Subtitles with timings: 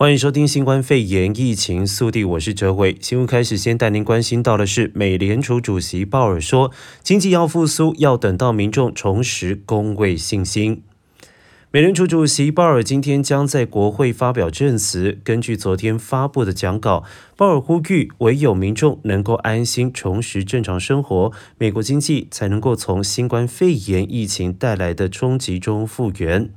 [0.00, 2.96] 欢迎收听新冠肺炎疫情速递，我是哲伟。
[3.02, 10.82] 新闻开始，先带您关心到的是，美联储主席鲍尔说，经济要复苏，要等到民众重拾工位信心。
[11.70, 15.18] 美联储主席鲍尔今天将在国会发表证词。
[15.22, 17.04] 根据昨天发布的讲稿，
[17.36, 26.48] 鲍尔呼吁，唯有民众能够安心重拾正常生活，美国经济才能够从新冠肺炎疫情带来的冲击中复原。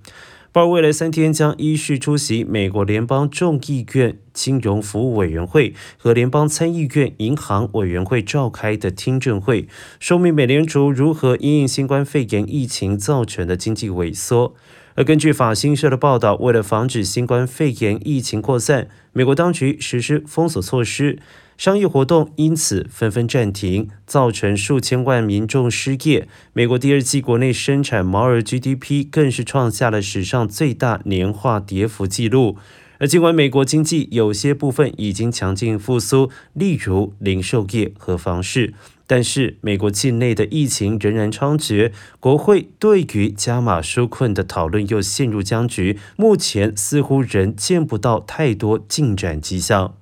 [0.53, 9.67] 鲍尔未来三天将依序出席美国联邦众议院金融服务委员会和联邦参议院银行委员会召开的听证会，
[9.99, 14.53] 说明美联储如何因应新冠肺炎疫情造成的经济萎缩。
[14.93, 21.17] 而根据法新社的报道，为了防止新冠肺炎疫情扩散，美国当局实施封锁措施。
[21.57, 26.27] 商业活动因此纷纷暂停，造成数千万民众失业。
[26.53, 32.57] 美国第二季国内生产毛额 GDP 更是创下了史上最大年化跌幅纪录。
[32.99, 38.73] 而尽管美国经济有些部分已经强劲复苏，例如零售业和房市，
[39.05, 49.95] 但是美国境内的疫情仍然猖獗，国会对于加码纾困的讨论又陷入僵局，目前似乎仍见不到太多进展迹象。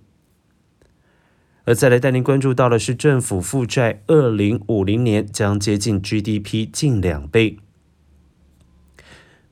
[1.73, 7.57] 再来带您关注到的是，政府负债二零五零年将接近 GDP 近两倍。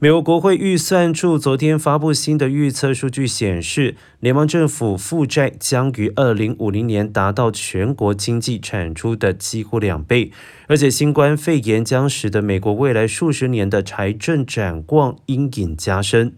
[0.02, 10.32] 美国国会预算处昨天发布新的预测数据，显示联邦政府负债将于二零五零年达到全国经济产出的几乎两倍，
[10.68, 16.34] 而且新冠肺炎将使得美国未来数十年的财政展望阴影加深。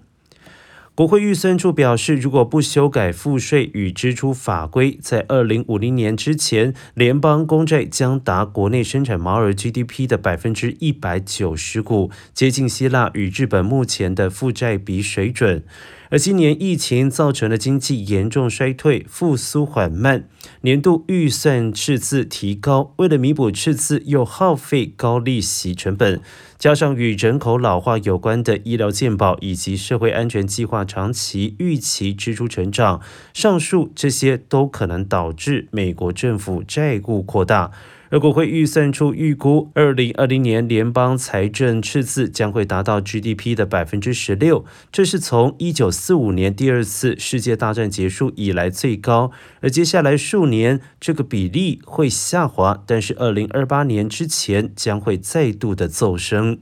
[0.94, 15.64] 国会预算处表示，如果不修改赋税与支出法规，在二零五零年之前，联邦公债将达国内生产毛尔 GDP 的百分之一百九十股，接近希腊与日本目前的负债比水准。
[16.12, 20.28] 而今年疫情造成的经济严重衰退，复苏缓慢，
[20.59, 26.22] 年度预算赤字提高，为了弥补赤字，又耗费高利息成本，
[26.58, 32.99] 加上与人口老化有关的医疗健保以及社会安全计划长期预期支出成长，
[33.33, 37.72] 上述这些都可能导致美国政府债务扩大。
[38.11, 49.32] 而国会预算处预估，二零二零年联邦财政赤字将会达到 GDP 的百分之十六，这是从一九四五年第二次世界大战结束以来最高。
[49.61, 56.60] 而接下来数年，这个比例会下滑，但是二零二八年之前将会再度的骤升。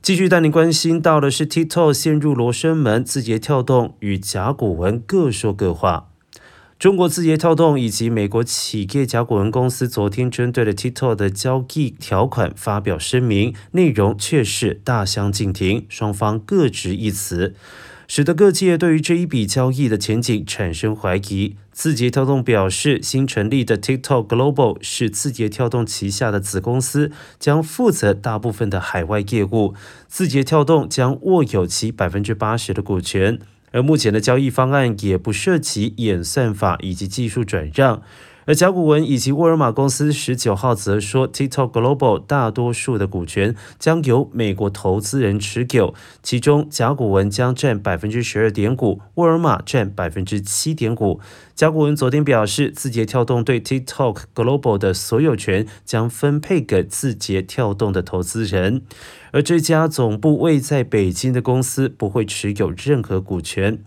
[0.00, 6.13] 继续带您关心到的是，TikTok 陷入罗生门，字节跳动与甲骨文各说各话。
[6.84, 17.54] 中国字节跳动以及美国企业甲骨文公司昨天针对了 TikTok 的交易条款发表声明，内容却是大相径庭，双方各执一词，
[18.06, 21.56] 使得各界对于这一笔交易的前景产生怀疑。
[21.72, 29.72] 字节跳动表示，新成立的 TikTok Global 是字节跳动旗下的子公司，将负责大部分的海外业务，
[30.06, 33.38] 字节跳动将握有其百分之八十的股权。
[33.74, 38.02] 而目前的交易方案也不涉及演算法以及技术转让。
[38.46, 51.20] 而甲骨文以及沃尔玛公司十九号则说，TikTok Global 大多数的股权将由美国投资人持有，其中甲骨文将占百分之十二点五，沃尔玛占百分之七点五。
[51.54, 58.82] 甲骨文昨天表示，字节跳动对 TikTok Global 的所有权将分配给字节跳动的投资人，
[59.30, 63.78] 而这家总部位在北京的公司不会持有任何股权。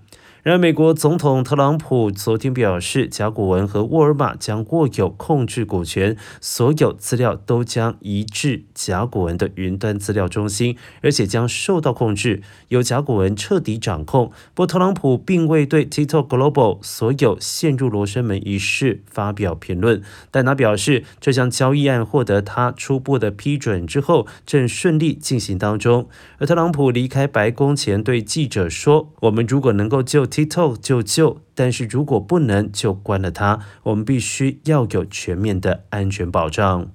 [0.48, 14.32] 然而，美国总统特朗普昨天表示，甲骨文和沃尔玛将握有控制股权，所有资料都将移至甲骨文的云端资料中心，而且将受到控制，由甲骨文彻底掌控。
[14.54, 26.08] 不过，特朗普并未对 TikTok Global 所有陷入罗生门一事发表评论，但他表示，这项交易案获得他初步的批准之后，正顺利进行当中。
[26.38, 33.60] 而特朗普离开白宫前对记者说：“我们如果能够就 TikTok 就救，但是如果不能就关了它。
[33.82, 36.92] 我们必须要有全面的安全保障。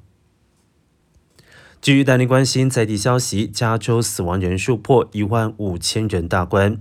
[1.81, 6.81] 继续带您关心在地消息，加州死亡人数破一万五千人大关。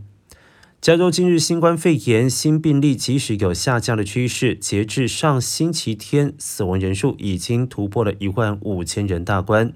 [0.80, 9.74] 加州今日新冠肺炎新病例即使有下降的趋势，截至上星期天，死亡人数已经突破了一万五千人大关。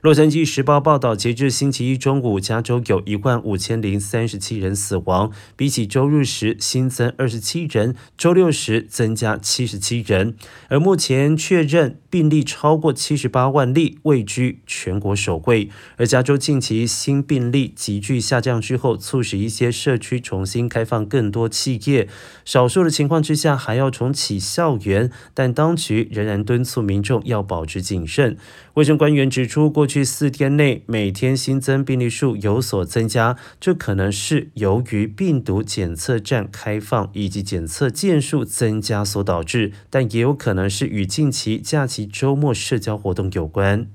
[0.00, 10.36] 洛杉矶时报报道，截至星期一中午，加州有一万五千零三十七人死亡，比起周日时新增二十七人，周六时增加七十七人。
[10.68, 15.68] 而目前确认病例超过七十八万例，位居全国首位。
[15.96, 22.08] 而加州近期新病例急剧下降之后，促使一些社区重新开放更多企业，
[22.44, 28.36] 少数的情况之下还要重启校园，但当局仍然敦促民众要保持谨慎。
[28.74, 43.86] 卫生官员指出，过去四天内每天新增病例数有所增加，这可能是由于病毒检测站开放以及检测件数增加所导致，但也有可能是与近期假期周末社交活动有关。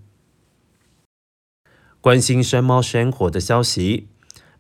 [2.00, 4.08] 关心山猫山火的消息。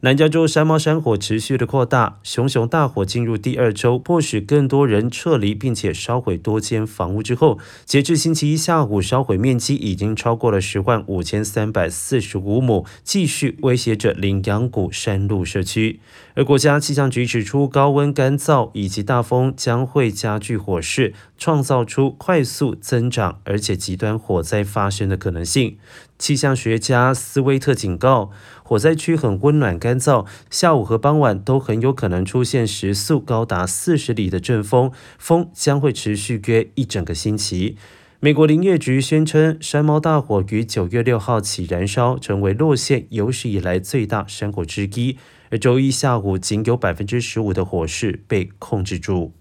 [0.03, 16.01] 南加州山猫山火持续的扩大，熊熊大火进入第二周，迫使更多人撤离，并且烧毁多间房屋之后，截至星期一下午，烧毁面积已经超过了十万五千三百四十五亩，继续威胁着羚羊谷山路社区。
[16.33, 25.77] 而国家气象局指出，高温、干燥以及大风将会加剧火势，创造出快速增长而且极端火灾发生的可能性。
[26.19, 28.31] 气象学家斯威特警告，
[28.63, 37.77] 火灾区很温暖干干燥，下午和傍晚都很有可能出现时速高达四十里的阵风，风将会持续约一整个星期。
[38.19, 45.17] 美国林业局宣称，山猫大火于九月六号起燃烧，成为洛县有史以来最大山火之一。
[45.51, 49.33] 而周一下午，仅有百分之十五的火势被控制住。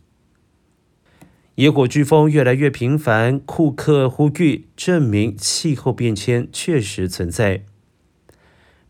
[1.54, 7.64] 野火飓风越来越频繁，库克呼吁证明气候变迁确实存在。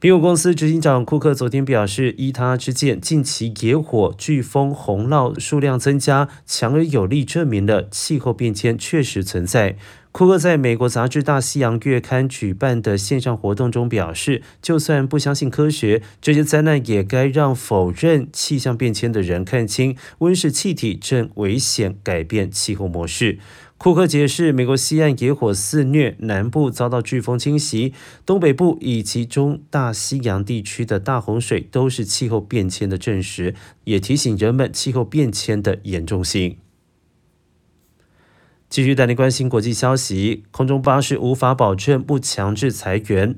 [0.03, 9.77] 苹果公司执行长库克昨天表示，依他之见，近期野火、飓风、洪涝数量增加，强而有力证明了气候变迁确实存在。
[10.11, 23.39] 库克在美国杂志《大西洋月刊》举办的线上活动中表示，就算不相信科学，这些灾难也该让否认气象变迁的人看清温室气体正危险改变气候模式。
[23.83, 27.93] 库克解释，美国西岸野火肆虐，南部遭到飓风侵袭，
[28.25, 36.59] 东北部以及中大西洋地区的大洪水都是气候变迁的证实，也提醒人们气候变迁的严重性。
[38.69, 43.35] 继续带你关心国际消息，空中巴士无法保证不强制裁员。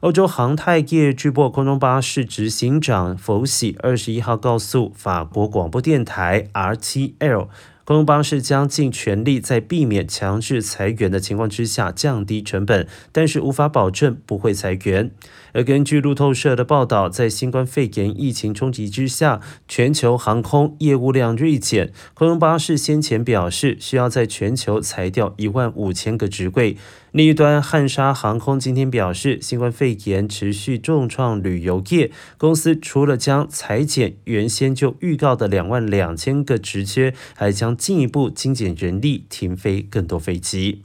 [0.00, 7.48] 欧洲航太业巨擘空中巴士执行长弗喜二十一号告诉法国广播电台 RTL。
[7.84, 15.10] 空中巴士将尽全力在避免强制裁员的情况之下降低成本，但是无法保证不会裁员。
[15.52, 21.92] 而根据路透社的报道，在新冠肺炎疫情冲击之下，全球航空业务量锐减。
[22.14, 26.76] 空中巴士先前表示，需要在全球裁掉一万五千个职位。
[27.12, 40.80] 另一端，汉莎航空今天表示，新冠肺炎持续重创旅游业，公司除了将裁减原先就预告的两万两千个职缺，还将进一步精简人力，停飞更多飞机。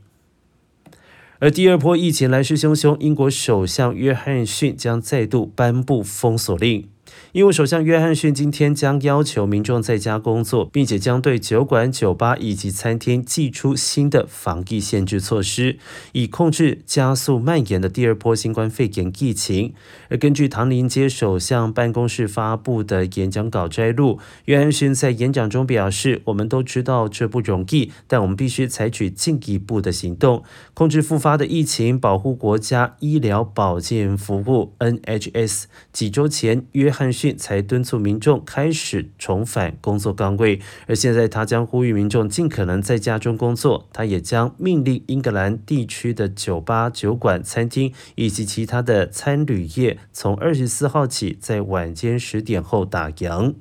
[1.40, 6.90] 而第二波疫情来势汹汹，英国首相约翰逊将再度颁布封锁令。
[7.34, 15.78] 英国首相约翰逊今天将要求民众在家工作，并且将对酒馆、酒吧以及餐厅祭出新的防疫限制措施，
[16.14, 19.74] 以控制加速蔓延的第二波新冠肺炎疫情。
[20.10, 30.44] 而根据唐宁街首相办公室发布的演讲稿摘录，约翰逊在演讲中表示：“我们都知道这不容易，但我们必须采取进一步的行动，
[30.74, 43.88] 控制复发的疫情，保护国家医疗保健服务 （NHS）。”几周前，约翰讯才敦促民众开始重返工作岗位，而现在他将呼吁民众尽可能在家中工作。
[43.92, 53.54] 他也将命令英格兰地区的酒吧、酒馆、餐厅以及其他的餐旅业，从二十四号起在晚间十点后打烊。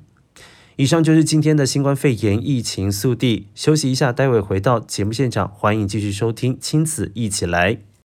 [0.75, 3.47] 以上就是今天的新冠肺炎疫情速递。
[3.55, 7.73] 休息一下，待会回到节目现场，欢迎继续收听《亲子一起来》。